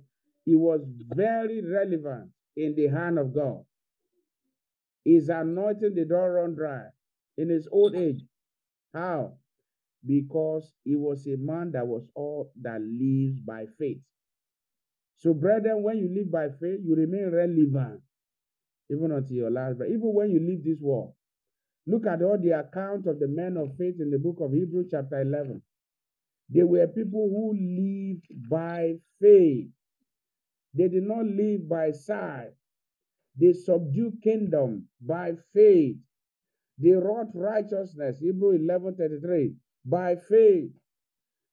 he 0.45 0.55
was 0.55 0.81
very 1.15 1.61
relevant 1.61 2.31
in 2.57 2.75
the 2.75 2.87
hand 2.87 3.17
of 3.17 3.33
God. 3.33 3.63
His 5.05 5.29
anointing 5.29 5.95
did 5.95 6.09
not 6.09 6.25
run 6.25 6.53
dry 6.53 6.87
in 7.37 7.49
his 7.49 7.67
old 7.71 7.95
age. 7.95 8.21
How? 8.93 9.33
Because 10.05 10.71
he 10.83 10.95
was 10.95 11.27
a 11.27 11.37
man 11.37 11.71
that 11.73 11.87
was 11.87 12.07
all 12.15 12.51
that 12.61 12.81
lives 12.81 13.39
by 13.39 13.65
faith. 13.77 14.01
So, 15.17 15.33
brethren, 15.33 15.83
when 15.83 15.97
you 15.99 16.09
live 16.13 16.31
by 16.31 16.47
faith, 16.59 16.79
you 16.83 16.95
remain 16.95 17.29
relevant 17.31 18.01
even 18.89 19.11
until 19.11 19.35
your 19.35 19.51
last 19.51 19.77
breath. 19.77 19.89
Even 19.89 20.13
when 20.13 20.31
you 20.31 20.39
leave 20.39 20.63
this 20.63 20.81
world. 20.81 21.13
Look 21.87 22.05
at 22.05 22.21
all 22.21 22.37
the 22.37 22.51
account 22.51 23.07
of 23.07 23.19
the 23.19 23.27
men 23.27 23.57
of 23.57 23.75
faith 23.77 23.95
in 23.99 24.11
the 24.11 24.19
book 24.19 24.37
of 24.39 24.51
Hebrews, 24.51 24.87
chapter 24.91 25.21
11. 25.21 25.61
They 26.49 26.63
were 26.63 26.87
people 26.87 27.29
who 27.29 27.53
lived 27.53 28.49
by 28.49 28.95
faith. 29.21 29.69
They 30.73 30.87
did 30.87 31.03
not 31.03 31.25
live 31.25 31.67
by 31.67 31.91
sight. 31.91 32.51
They 33.39 33.53
subdued 33.53 34.21
kingdom 34.21 34.87
by 34.99 35.33
faith. 35.53 35.97
They 36.81 36.91
wrought 36.93 37.29
righteousness, 37.35 38.19
Hebrew 38.19 38.51
11 38.51 38.95
33, 38.95 39.53
by 39.85 40.15
faith. 40.15 40.71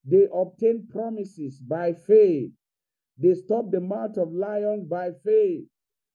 They 0.04 0.26
obtained 0.32 0.88
promises 0.88 1.61
by 1.61 1.92
faith. 1.92 2.52
They 3.18 3.35
stopped 3.35 3.73
the 3.73 3.80
mouth 3.80 4.16
of 4.16 4.32
lions 4.32 4.85
by 4.88 5.11
faith. 5.25 5.64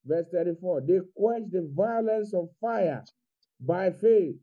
Verse 0.06 0.26
34. 0.32 0.82
They 0.82 1.00
quenched 1.16 1.52
the 1.52 1.70
violence 1.76 2.34
of 2.34 2.50
fire 2.60 3.04
by 3.60 3.92
faith. 3.92 4.36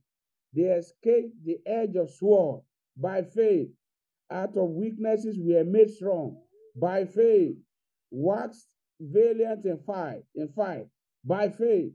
They 0.55 0.63
escaped 0.63 1.45
the 1.45 1.59
edge 1.67 1.97
of 1.97 2.11
sword 2.11 2.63
by 2.97 3.23
faith. 3.23 3.69
Out 4.31 4.57
of 4.57 4.71
weaknesses 4.71 5.39
we 5.39 5.57
are 5.57 5.65
made 5.65 5.91
strong 5.91 6.41
by 6.77 7.07
faith. 7.07 7.57
Waxed 8.11 8.69
valiant 9.01 9.65
in 9.65 9.79
fight, 9.79 10.23
in 10.35 10.49
fight 10.49 10.87
by 11.25 11.49
faith. 11.49 11.93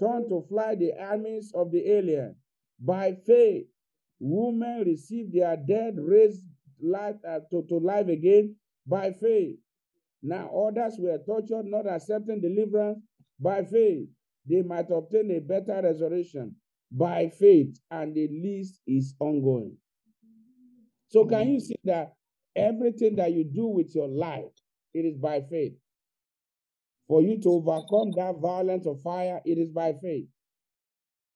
Turned 0.00 0.28
to 0.30 0.44
fly 0.48 0.74
the 0.74 0.92
armies 0.98 1.52
of 1.54 1.70
the 1.70 1.86
alien 1.90 2.34
by 2.80 3.12
faith. 3.26 3.66
Women 4.18 4.84
received 4.86 5.34
their 5.34 5.56
dead 5.56 5.96
raised 5.98 6.46
life, 6.82 7.16
uh, 7.26 7.40
to, 7.50 7.64
to 7.68 7.78
life 7.78 8.08
again 8.08 8.56
by 8.86 9.12
faith. 9.12 9.56
Now 10.22 10.50
others 10.66 10.96
were 10.98 11.18
tortured, 11.24 11.66
not 11.66 11.86
accepting 11.86 12.40
deliverance 12.40 13.00
by 13.38 13.64
faith. 13.64 14.08
They 14.48 14.62
might 14.62 14.90
obtain 14.90 15.30
a 15.30 15.38
better 15.40 15.80
resurrection 15.82 16.56
by 16.90 17.28
faith, 17.28 17.78
and 17.90 18.14
the 18.14 18.28
list 18.28 18.80
is 18.86 19.14
ongoing. 19.20 19.76
So 21.08 21.24
can 21.24 21.48
you 21.48 21.60
see 21.60 21.76
that 21.84 22.14
everything 22.56 23.16
that 23.16 23.32
you 23.32 23.44
do 23.44 23.66
with 23.66 23.94
your 23.94 24.08
life, 24.08 24.52
it 24.94 25.04
is 25.04 25.18
by 25.18 25.40
faith. 25.42 25.74
For 27.10 27.20
you 27.22 27.40
to 27.40 27.48
overcome 27.50 28.12
that 28.12 28.36
violence 28.38 28.86
of 28.86 29.02
fire, 29.02 29.42
it 29.44 29.58
is 29.58 29.70
by 29.72 29.94
faith. 29.94 30.28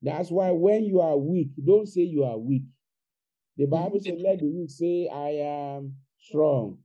That's 0.02 0.30
why 0.30 0.52
when 0.52 0.84
you 0.84 1.00
are 1.00 1.18
weak, 1.18 1.48
don't 1.66 1.88
say 1.88 2.02
you 2.02 2.22
are 2.22 2.38
weak. 2.38 2.62
The 3.56 3.66
Bible 3.66 3.98
says, 3.98 4.20
let 4.20 4.38
the 4.38 4.46
weak 4.46 4.70
say, 4.70 5.08
I 5.12 5.30
am 5.30 5.96
strong. 6.20 6.78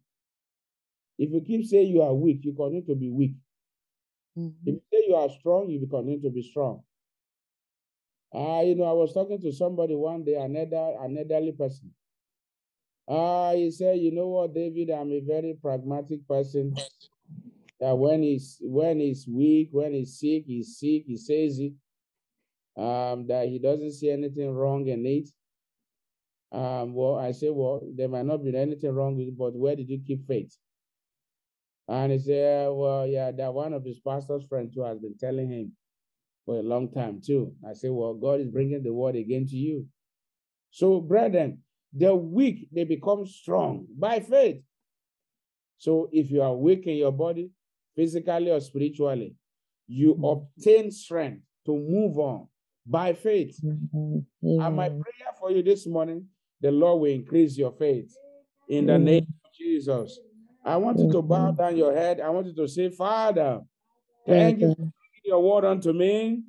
If 1.20 1.30
you 1.32 1.42
keep 1.46 1.68
saying 1.68 1.90
you 1.90 2.02
are 2.02 2.16
weak, 2.16 2.40
you 2.44 2.54
continue 2.54 2.84
to 2.88 2.96
be 2.96 3.12
weak. 3.12 3.36
Mhm. 4.36 4.56
If 4.66 4.74
you 4.74 4.82
say 4.92 5.06
you 5.08 5.14
are 5.14 5.30
strong, 5.30 5.70
you 5.70 5.86
continue 5.86 6.22
to 6.22 6.32
be 6.32 6.42
strong. 6.42 6.82
Ah, 8.34 8.62
you 8.62 8.74
know, 8.74 8.86
I 8.86 8.94
was 8.94 9.14
talking 9.14 9.40
to 9.42 9.52
somebody 9.52 9.94
one 9.94 10.24
day, 10.24 10.34
another 10.34 10.98
an 11.00 11.16
elderly 11.16 11.52
person. 11.52 11.94
Ah, 13.08 13.54
he 13.54 13.70
said, 13.70 14.00
you 14.00 14.12
know 14.12 14.30
what, 14.30 14.56
David, 14.56 14.90
I'm 14.90 15.12
a 15.12 15.20
very 15.20 15.54
pragmatic 15.62 16.28
person. 16.28 16.74
That 17.80 17.98
when 17.98 18.24
he's 18.24 18.58
when 18.62 19.00
he's 19.00 19.28
weak, 19.28 19.70
when 19.72 19.94
he's 19.94 20.20
sick, 20.20 20.44
he's 20.46 20.78
sick, 20.78 21.04
he 21.08 21.18
says 21.18 21.60
it. 21.60 21.74
Um, 22.78 23.28
that 23.28 23.48
he 23.48 23.60
doesn't 23.60 23.94
see 23.94 24.10
anything 24.10 24.52
wrong 24.52 24.88
in 24.88 25.06
it. 25.06 25.30
Um, 26.52 26.94
well, 26.94 27.16
I 27.16 27.32
say, 27.32 27.50
well, 27.50 27.82
there 27.96 28.08
might 28.08 28.26
not 28.26 28.44
be 28.44 28.56
anything 28.56 28.92
wrong 28.92 29.18
with 29.18 29.28
it, 29.28 29.38
but 29.38 29.56
where 29.56 29.76
did 29.76 29.90
you 29.90 30.02
keep 30.06 30.26
faith? 30.28 30.56
And 31.88 32.12
he 32.12 32.20
said, 32.20 32.70
well, 32.72 33.06
yeah, 33.08 33.32
that 33.32 33.54
one 33.54 33.74
of 33.74 33.84
his 33.84 34.00
pastor's 34.00 34.46
friends 34.46 34.74
who 34.76 34.84
has 34.84 35.00
been 35.00 35.18
telling 35.18 35.52
him 35.52 35.74
for 36.46 36.60
a 36.60 36.64
long 36.64 36.92
time 36.92 37.22
too. 37.26 37.54
I 37.68 37.74
say, 37.74 37.90
well, 37.90 38.14
God 38.14 38.42
is 38.42 38.48
bringing 38.48 38.84
the 38.84 38.94
word 38.94 39.16
again 39.16 39.46
to 39.48 39.56
you. 39.56 39.88
So, 40.72 41.02
brethren, 41.02 41.60
the 41.94 42.16
weak, 42.16 42.68
they 42.72 42.84
become 42.84 43.26
strong 43.26 43.88
by 43.98 44.20
faith. 44.20 44.62
So 45.78 46.10
if 46.12 46.30
you 46.30 46.42
are 46.42 46.56
weak 46.56 46.86
in 46.86 46.98
your 46.98 47.12
body, 47.12 47.52
physically 47.96 48.52
or 48.52 48.60
spiritually, 48.60 49.36
you 49.88 50.14
mm-hmm. 50.14 50.26
obtain 50.26 50.92
strength 50.92 51.44
to 51.66 51.76
move 51.76 52.18
on 52.18 52.48
by 52.86 53.14
faith. 53.14 53.60
Mhm. 53.64 54.26
And 54.42 54.76
my 54.76 54.90
prayer 54.90 55.32
for 55.40 55.52
you 55.52 55.64
this 55.64 55.86
morning, 55.88 56.28
the 56.62 56.72
Lord 56.72 57.02
will 57.02 57.12
increase 57.12 57.58
your 57.58 57.72
faith 57.72 58.16
in 58.68 58.86
the 58.86 58.94
mm-hmm. 58.94 59.04
name 59.04 59.28
of 59.46 59.54
Jesus. 59.54 60.20
I 60.64 60.78
want 60.78 61.00
you 61.00 61.12
to 61.12 61.22
bow 61.22 61.48
mm-hmm. 61.48 61.56
down 61.56 61.78
your 61.78 61.94
head. 61.94 62.20
I 62.20 62.30
want 62.30 62.48
you 62.48 62.56
to 62.56 62.68
say, 62.68 62.90
Father, 62.90 63.62
thank 64.28 64.60
you 64.60 64.76
for 64.76 64.92
your 65.24 65.42
word 65.42 65.66
unto 65.66 65.94
me. 65.94 66.44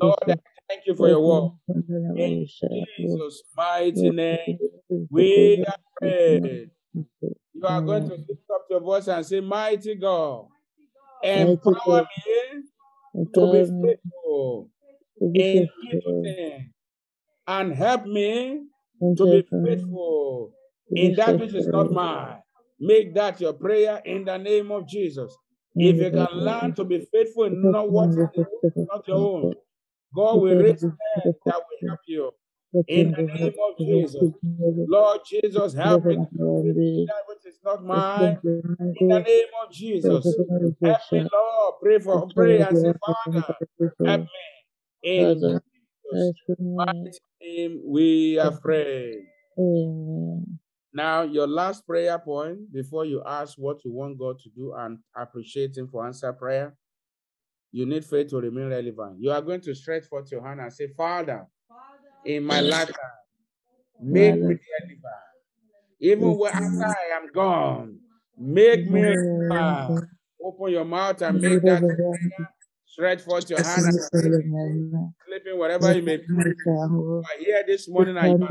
Lord, 0.00 0.22
I 0.30 0.34
thank 0.68 0.86
you 0.86 0.94
for 0.94 1.08
your 1.08 1.20
word. 1.20 1.52
wakimfanya 1.68 2.12
In 2.16 2.46
Jesus' 2.98 3.42
mighty 3.56 4.10
name, 4.10 4.58
we 5.10 5.64
are 5.66 5.78
praying. 6.00 6.70
You 7.54 7.66
are 7.66 7.82
going 7.82 8.04
to 8.08 8.14
lift 8.14 8.50
up 8.54 8.66
your 8.70 8.80
voice 8.80 9.08
and 9.08 9.26
say, 9.26 9.40
Mighty 9.40 9.94
God, 9.96 10.46
empower 11.22 12.06
me 12.26 12.62
to 13.34 13.52
be 13.52 13.60
faithful 13.82 14.68
in 15.34 15.68
little 15.90 16.22
things 16.22 16.64
and 17.46 17.74
help 17.74 18.06
me 18.06 18.62
to 19.16 19.24
be 19.26 19.42
faithful 19.64 20.52
in 20.94 21.14
that 21.16 21.38
which 21.38 21.54
is 21.54 21.66
not 21.68 21.90
mine. 21.90 22.38
Make 22.80 23.14
that 23.14 23.40
your 23.40 23.54
prayer 23.54 24.00
in 24.04 24.24
the 24.24 24.36
name 24.38 24.70
of 24.70 24.86
Jesus. 24.86 25.36
If 25.76 25.96
you 25.96 26.10
can 26.10 26.28
learn 26.32 26.74
to 26.74 26.84
be 26.84 27.06
faithful 27.12 27.44
in 27.44 27.70
not 27.70 27.90
what 27.90 28.10
is 28.10 28.86
not 28.92 29.06
your 29.08 29.16
own, 29.16 29.54
God. 30.14 30.42
Will 30.42 30.56
raise 30.58 30.82
men 30.82 30.92
that 31.24 31.54
will 31.54 31.88
help 31.88 32.00
you 32.06 32.30
in 32.88 33.12
the 33.12 33.22
name 33.22 33.54
of. 33.68 33.78
Jesus. 33.78 34.30
Lord 34.88 35.20
Jesus, 35.28 35.74
help 35.74 36.04
me 36.04 36.16
to 36.16 36.20
be 36.22 36.28
faithful 36.36 36.66
in 36.66 36.74
faithful. 36.74 37.06
that 37.06 37.22
which 37.28 37.46
is 37.46 37.58
not 37.64 37.84
mine. 37.84 38.38
In 39.00 39.08
the 39.08 39.20
name 39.20 39.46
of 39.64 39.72
Jesus. 39.72 40.24
Help 40.82 40.98
me. 41.12 41.28
Lord. 41.32 41.74
Pray 41.82 41.98
for 41.98 42.26
pray 42.34 42.60
and 42.60 42.76
say, 42.76 42.92
Father, 43.04 43.54
help 44.06 44.20
me. 44.20 44.26
In 45.02 45.40
Jesus' 45.40 46.34
mighty 46.58 47.18
name, 47.40 47.82
we 47.86 48.40
prayed. 48.62 49.24
Amen. 49.58 50.58
Now, 50.92 51.22
your 51.22 51.46
last 51.46 51.86
prayer 51.86 52.18
point 52.18 52.72
before 52.72 53.04
you 53.04 53.22
ask 53.24 53.58
what 53.58 53.84
you 53.84 53.92
want 53.92 54.18
God 54.18 54.38
to 54.40 54.48
do 54.50 54.72
and 54.74 54.98
appreciate 55.16 55.76
Him 55.76 55.86
for 55.88 56.06
answer 56.06 56.32
prayer, 56.32 56.74
you 57.72 57.86
need 57.86 58.04
faith 58.04 58.28
to 58.28 58.36
remain 58.38 58.68
relevant. 58.68 59.20
You 59.20 59.30
are 59.30 59.42
going 59.42 59.60
to 59.62 59.74
stretch 59.74 60.04
forth 60.04 60.30
your 60.32 60.46
hand 60.46 60.60
and 60.60 60.72
say, 60.72 60.88
Father, 60.96 61.46
in 62.24 62.44
my 62.44 62.60
lifetime, 62.60 62.94
make 64.00 64.34
me 64.34 64.40
relevant. 64.40 65.02
Even 66.00 66.38
when 66.38 66.52
after 66.52 66.84
I 66.84 67.16
am 67.16 67.32
gone, 67.32 67.98
make 68.38 68.90
me 68.90 69.02
relevant. 69.02 70.08
Open 70.42 70.72
your 70.72 70.84
mouth 70.84 71.20
and 71.22 71.40
make 71.40 71.62
that 71.62 71.80
prayer. 71.80 72.50
Stretch 72.86 73.20
forth 73.22 73.50
your 73.50 73.62
hand 73.62 73.86
and 73.86 74.00
sleeping 74.02 75.58
wherever 75.58 75.92
you 75.92 76.02
may 76.02 76.16
be. 76.16 76.24
You 76.28 77.22
are 77.24 77.38
here 77.38 77.64
this 77.66 77.88
morning 77.88 78.16
and 78.16 78.48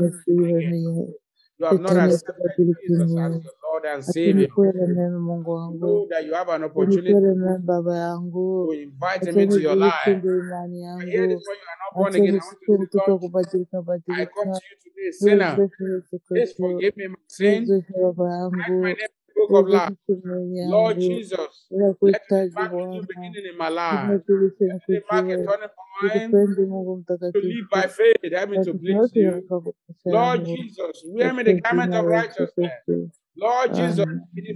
you 1.58 1.66
you 1.66 1.66
have 1.66 1.80
not 1.80 1.96
accepted 1.96 2.76
Jesus 2.80 3.02
as 3.02 3.08
your 3.10 3.54
Lord 3.62 3.84
and 3.86 4.04
Savior. 4.04 4.34
Acha 4.34 4.40
nikuwe 4.40 4.72
mema 4.72 5.18
Mungu 5.18 5.50
wangu. 5.50 5.78
Know 5.78 6.06
that 6.08 6.24
you 6.26 6.34
have 6.34 6.52
an 6.52 6.64
opportunity 6.64 7.12
Nikuwe 7.12 7.34
mema 7.34 7.58
Baba 7.58 7.96
yangu. 7.96 8.66
to 8.66 8.74
invite 8.74 9.26
Him 9.30 9.38
into 9.38 9.60
your 9.60 9.76
life. 9.76 9.94
I 10.06 10.10
hear 10.10 11.28
this 11.28 11.46
when 11.46 11.56
you 11.56 11.68
are 11.68 11.78
not 11.82 11.94
born 11.94 12.14
again. 12.14 12.34
I 12.34 12.38
want 12.38 12.60
to 12.60 12.72
mtoto 12.78 13.18
say, 13.50 13.66
wa 13.72 14.14
I 14.14 14.26
come 14.26 14.52
to 14.52 14.60
you 14.70 14.76
today, 14.84 15.10
sinner. 15.12 15.70
Please 16.28 16.54
forgive 16.54 16.96
me 16.96 17.08
my 17.08 17.16
my 18.50 18.92
name 18.92 19.08
book 19.38 19.64
of 19.64 19.68
life. 19.68 19.92
Lord. 20.68 21.00
Jesus, 21.00 21.66
let 21.70 21.96
me 22.02 22.12
mark 22.54 22.72
a 22.72 22.76
new 22.76 23.02
beginning 23.06 23.46
in 23.50 23.56
my 23.56 23.68
life. 23.68 24.20
Let 24.60 24.88
me 24.88 25.00
mark 25.10 25.26
a 25.26 25.36
turning 25.36 25.68
point 26.00 26.32
to 27.34 27.40
live 27.40 27.70
by 27.70 27.86
faith. 27.86 28.32
Help 28.32 28.50
me 28.50 28.58
to 28.64 28.74
please 28.74 29.10
you. 29.14 29.42
Lord. 30.06 30.44
Jesus, 30.44 31.02
wear 31.06 31.32
me 31.32 31.42
the 31.44 31.60
garment 31.60 31.94
of 31.94 32.04
righteousness. 32.06 32.72
Lord 33.36 33.74
Jesus, 33.74 34.04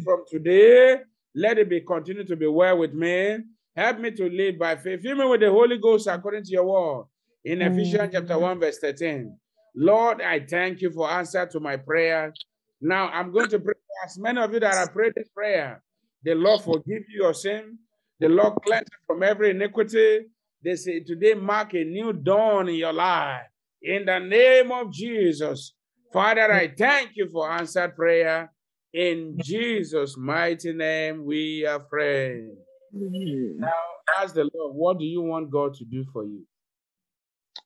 from 0.05 0.25
today, 0.29 0.97
let 1.35 1.59
it 1.59 1.69
be 1.69 1.81
continue 1.81 2.25
to 2.25 2.37
be 2.37 2.47
well 2.47 2.79
with 2.79 2.93
me. 2.93 3.39
Help 3.77 4.01
me 4.01 4.11
to 4.11 4.29
live 4.29 4.59
by 4.59 4.77
faith. 4.77 5.01
Fill 5.03 5.17
me 5.17 5.27
with 5.27 5.41
the 5.41 5.51
Holy 5.51 5.79
Ghost 5.79 6.07
according 6.07 6.45
to 6.45 6.51
your 6.51 6.65
word 6.65 7.05
in 7.45 7.63
Ephesians 7.63 8.11
chapter 8.13 8.39
1, 8.39 8.61
verse 8.61 8.79
13. 8.79 9.35
Lord, 9.75 10.21
I 10.21 10.41
thank 10.41 10.83
you 10.83 10.91
for 10.91 11.09
answer 11.11 11.47
to 11.47 11.61
my 11.61 11.77
prayer. 11.77 12.35
Now 12.81 13.09
I'm 13.09 13.33
going 13.33 13.49
to 13.49 13.59
pray 13.61 13.72
as 14.05 14.19
many 14.19 14.41
of 14.41 14.53
you 14.53 14.61
that 14.61 14.75
have 14.75 14.93
prayed 14.93 15.13
this 15.15 15.29
prayer. 15.29 15.83
The 16.25 16.35
Lord 16.35 16.63
forgive 16.63 17.03
you 17.09 17.23
your 17.23 17.35
sin. 17.35 17.79
The 18.21 18.29
Lord 18.29 18.55
cleanse 18.65 18.87
you 18.91 18.99
from 19.07 19.23
every 19.23 19.51
iniquity. 19.51 20.27
They 20.63 20.77
say 20.77 21.01
today 21.01 21.35
mark 21.35 21.75
a 21.75 21.85
new 21.85 22.13
dawn 22.13 22.69
in 22.69 22.77
your 22.77 22.93
life. 22.93 23.47
In 23.83 24.05
the 24.07 24.19
name 24.19 24.71
of 24.71 24.93
Jesus. 24.93 25.75
Father, 26.13 26.53
I 26.53 26.69
thank 26.69 27.11
you 27.15 27.29
for 27.29 27.51
answered 27.51 27.97
prayer. 27.97 28.53
In 28.93 29.39
Jesus' 29.43 30.17
mighty 30.17 30.73
name, 30.73 31.25
we 31.25 31.65
are 31.67 31.81
praying. 31.81 32.55
Now, 32.93 33.73
ask 34.21 34.35
the 34.35 34.49
Lord, 34.55 34.75
what 34.77 34.99
do 34.99 35.05
you 35.07 35.23
want 35.23 35.51
God 35.51 35.75
to 35.75 35.85
do 35.85 36.05
for 36.13 36.25
you? 36.25 36.47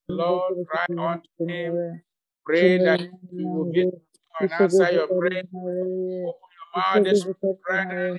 Lord, 0.08 0.54
cry 0.68 0.86
unto 0.96 1.52
Him, 1.52 2.00
pray 2.44 2.78
that 2.78 3.00
you 3.32 3.48
will 3.48 3.72
you 3.74 4.00
and 4.40 4.52
answer 4.52 4.92
your 4.92 5.08
prayer. 5.08 5.44
Open 5.54 6.50
your 6.56 6.68
mouth 6.76 7.04
this 7.04 7.24
faith 7.24 7.36
and 7.42 7.58
prayer. 7.62 8.18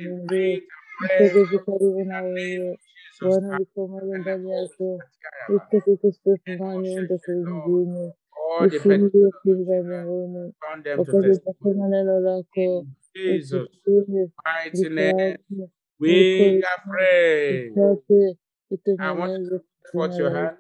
Nisogeze 1.00 1.58
karibu 1.66 2.06
na 2.06 2.20
In 2.20 2.34
the 2.34 2.42
name 2.42 2.62
wewe 2.62 2.72
of 2.72 2.80
Jesus. 2.80 3.22
Bwana, 3.22 3.58
liko 3.58 3.88
moja 3.88 4.18
ndani 4.18 4.52
yako, 4.52 5.00
isitokee 5.56 6.38
fumani 6.46 6.90
uende 6.90 7.18
kwingine, 7.18 8.14
All 8.60 8.70
the 8.70 8.78
usimulie 8.78 9.10
petitions 9.12 9.34
kuingia 9.42 9.84
mbinguni, 9.84 10.54
found 10.60 10.84
them 10.84 11.06
to 11.06 11.12
wakati 11.12 11.28
testify. 11.28 11.50
utasema 11.50 11.88
neno 11.88 12.20
lako, 12.20 12.86
Jesus' 13.16 13.70
mighty 14.46 14.90
name, 14.90 15.38
we 16.00 16.64
are 16.64 16.82
praying. 16.90 17.70
lipate, 17.76 18.38
I 19.00 19.12
want 19.12 19.32
you 19.32 19.50
litengeneze 19.50 19.50
to 19.50 19.64
put 19.94 20.20
your 20.20 20.32
hand. 20.32 20.58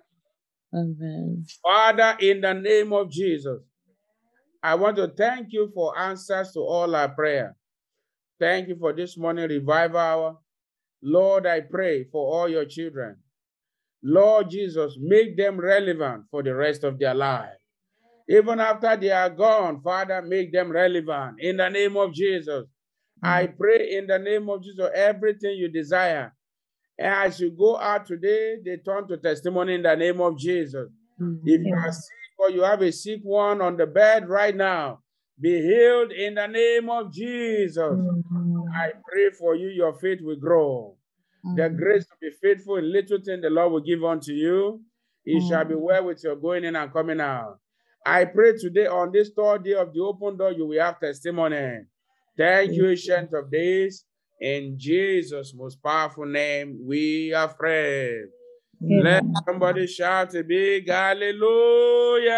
Amen. 0.74 1.46
Father, 1.64 2.18
in 2.20 2.42
the 2.42 2.54
name 2.54 2.94
of 2.94 3.10
Jesus, 3.10 3.62
I 4.68 4.76
want 4.76 4.98
to 4.98 5.08
thank 5.08 5.54
you 5.54 5.72
for 5.74 5.98
answers 5.98 6.52
to 6.52 6.60
all 6.60 6.94
our 6.94 7.08
prayer. 7.08 7.56
Thank 8.38 8.68
you 8.68 8.76
for 8.76 8.92
this 8.92 9.18
morning 9.18 9.48
revival 9.48 9.98
hour. 9.98 10.38
Lord, 11.02 11.48
I 11.48 11.62
pray 11.62 12.04
for 12.12 12.36
all 12.36 12.50
your 12.50 12.66
children. 12.66 13.16
Lord 14.04 14.50
Jesus, 14.50 14.98
make 15.00 15.38
them 15.38 15.58
relevant 15.58 16.26
for 16.30 16.44
the 16.44 16.54
rest 16.54 16.84
of 16.84 17.00
their 17.00 17.14
life. 17.14 17.56
Even 18.28 18.60
after 18.60 18.98
they 18.98 19.10
are 19.10 19.30
gone, 19.30 19.80
Father, 19.82 20.22
make 20.22 20.52
them 20.52 20.70
relevant 20.70 21.38
in 21.40 21.56
the 21.56 21.70
name 21.70 21.96
of 21.96 22.14
Jesus. 22.14 22.66
Mm-hmm. 22.66 23.26
I 23.26 23.48
pray 23.48 23.94
in 23.94 24.08
the 24.08 24.20
name 24.20 24.50
of 24.50 24.64
Jesus, 24.64 24.90
everything 24.94 25.56
you 25.56 25.70
desire. 25.70 26.36
And 27.00 27.14
As 27.14 27.40
you 27.40 27.52
go 27.52 27.80
out 27.80 28.06
today, 28.06 28.58
they 28.66 28.76
turn 28.76 29.08
to 29.08 29.16
testimony 29.16 29.76
in 29.76 29.84
the 29.84 29.96
name 29.96 30.20
of 30.20 30.38
Jesus. 30.38 30.90
Mm-hmm. 31.22 31.48
If 31.48 31.62
you 31.66 31.74
are 31.74 31.92
sick 31.94 32.27
or 32.38 32.50
you 32.52 32.62
have 32.64 32.82
a 32.82 32.92
sick 32.92 33.22
one 33.24 33.62
on 33.62 33.78
the 33.78 33.86
bed 33.86 34.28
right 34.30 34.56
now, 34.56 35.00
be 35.40 35.62
healed 35.62 36.12
in 36.12 36.36
the 36.36 36.48
name 36.48 36.90
of 36.90 37.12
Jesus. 37.12 38.00
I 38.76 38.92
pray 39.10 39.30
for 39.38 39.56
you, 39.56 39.68
your 39.70 39.94
faith 39.94 40.20
will 40.22 40.36
grow. 40.36 40.96
The 41.56 41.70
grace 41.70 42.06
to 42.06 42.14
be 42.20 42.32
faithful 42.42 42.78
in 42.78 42.92
little 42.92 43.20
things 43.24 43.42
the 43.42 43.50
Lord 43.50 43.72
will 43.72 43.80
give 43.82 44.04
unto 44.04 44.34
you. 44.34 44.82
It 45.26 45.48
shall 45.48 45.66
be 45.66 45.76
well 45.76 46.06
with 46.06 46.24
your 46.24 46.36
going 46.36 46.64
in 46.64 46.76
and 46.76 46.92
coming 46.92 47.22
out. 47.22 47.60
I 48.06 48.26
pray 48.26 48.58
today 48.58 48.88
on 48.88 49.12
this 49.12 49.30
third 49.30 49.64
day 49.64 49.74
of 49.74 49.94
the 49.94 50.00
open 50.02 50.38
door, 50.38 50.52
you 50.52 50.66
will 50.66 50.80
have 50.82 51.00
testimony. 51.00 51.82
Thank 52.38 52.74
you, 52.74 52.90
ancient 52.90 53.34
of 53.34 53.52
days. 53.52 54.06
In 54.40 54.78
Jesus' 54.78 55.54
most 55.56 55.82
powerful 55.82 56.26
name, 56.26 56.80
we 56.86 57.34
are 57.34 57.48
prayed. 57.54 58.28
Let 58.82 59.24
somebody 59.46 59.88
shout 59.88 60.36
a 60.36 60.44
big 60.44 60.88
hallelujah. 60.88 62.34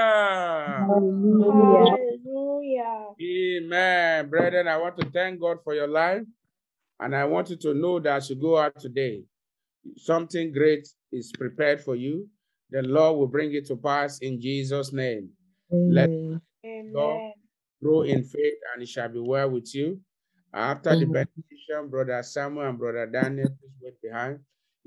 Hallelujah. 0.87 1.97
Amen. 3.21 4.29
Brethren, 4.29 4.67
I 4.67 4.77
want 4.77 4.97
to 4.97 5.09
thank 5.09 5.41
God 5.41 5.57
for 5.63 5.73
your 5.73 5.87
life. 5.87 6.23
And 6.99 7.15
I 7.15 7.25
want 7.25 7.49
you 7.49 7.57
to 7.57 7.73
know 7.73 7.99
that 7.99 8.17
as 8.17 8.29
you 8.29 8.35
go 8.35 8.57
out 8.57 8.79
today, 8.79 9.23
something 9.97 10.51
great 10.51 10.87
is 11.11 11.31
prepared 11.37 11.81
for 11.81 11.95
you. 11.95 12.27
The 12.71 12.83
Lord 12.83 13.17
will 13.17 13.27
bring 13.27 13.53
it 13.53 13.65
to 13.67 13.75
pass 13.75 14.19
in 14.19 14.39
Jesus' 14.39 14.93
name. 14.93 15.29
Let 15.71 16.09
Amen. 16.09 16.41
Amen. 16.65 17.33
grow 17.81 18.01
in 18.01 18.23
faith 18.23 18.59
and 18.73 18.83
it 18.83 18.89
shall 18.89 19.09
be 19.09 19.19
well 19.19 19.49
with 19.49 19.73
you. 19.73 19.99
After 20.53 20.95
the 20.95 21.05
benediction, 21.05 21.89
Brother 21.89 22.23
Samuel 22.23 22.69
and 22.69 22.77
Brother 22.77 23.05
Daniel, 23.05 23.49
please 23.49 23.71
wait 23.81 24.01
behind. 24.01 24.39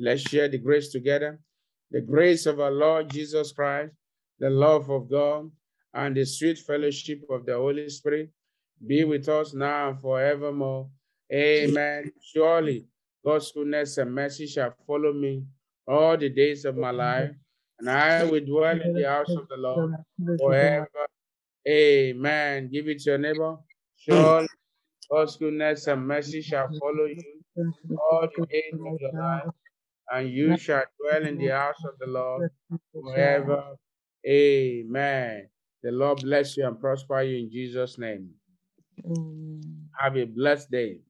Let's 0.03 0.23
share 0.23 0.49
the 0.49 0.59
grace 0.59 0.89
together. 0.89 1.39
The 1.93 2.01
grace 2.01 2.47
of 2.47 2.59
our 2.59 2.73
Lord 2.73 3.09
Jesus 3.09 3.53
Christ, 3.53 3.93
the 4.41 4.51
love 4.51 4.91
of 4.91 5.09
God, 5.09 5.49
and 5.95 6.17
the 6.17 6.25
sweet 6.25 6.59
fellowship 6.59 7.23
of 7.31 7.47
the 7.47 7.55
Holy 7.55 7.89
Spirit 7.89 8.31
be 8.85 9.05
with 9.05 9.29
us 9.29 9.55
now 9.55 9.91
and 9.91 10.01
forevermore. 10.01 10.89
Amen. 11.33 12.11
Surely 12.21 12.85
God's 13.25 13.53
goodness 13.53 13.97
and 13.99 14.13
mercy 14.13 14.49
shall 14.49 14.75
follow 14.89 15.13
me 15.13 15.45
all 15.87 16.17
the 16.17 16.31
days 16.31 16.65
of 16.65 16.77
my 16.77 16.91
life, 16.91 17.31
and 17.79 17.89
I 17.89 18.25
will 18.25 18.45
dwell 18.45 18.81
in 18.81 18.95
the 18.95 19.09
house 19.09 19.31
of 19.31 19.47
the 19.49 19.57
Lord 19.57 19.95
forever. 20.41 20.89
Amen. 21.69 22.71
Give 22.73 22.89
it 22.89 22.99
to 23.03 23.11
your 23.11 23.19
neighbor. 23.19 23.57
Surely 23.99 24.49
God's 25.09 25.37
goodness 25.37 25.87
and 25.87 26.09
mercy 26.09 26.43
shall 26.43 26.69
follow 26.81 27.07
you 27.07 27.23
all 28.11 28.27
the 28.37 28.47
days 28.47 28.75
of 28.75 29.01
your 29.01 29.13
life, 29.13 29.45
and 30.13 30.31
you 30.31 30.57
shall 30.57 30.85
dwell 31.01 31.27
in 31.27 31.39
the 31.39 31.49
house 31.49 31.83
of 31.85 31.99
the 31.99 32.07
Lord 32.07 32.51
forever. 32.93 33.77
Amen. 34.27 35.49
The 35.83 35.91
Lord 35.91 36.21
bless 36.23 36.57
you 36.57 36.67
and 36.67 36.79
prosper 36.79 37.23
you 37.23 37.39
in 37.39 37.51
Jesus' 37.51 37.99
name. 37.99 38.31
Have 39.99 40.17
a 40.17 40.25
blessed 40.25 40.71
day. 40.71 41.01